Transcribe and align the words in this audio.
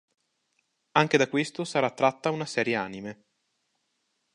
Anche 0.93 1.15
da 1.17 1.29
questo 1.29 1.63
sarà 1.63 1.91
tratta 1.91 2.31
una 2.31 2.47
serie 2.47 2.73
anime. 2.73 3.23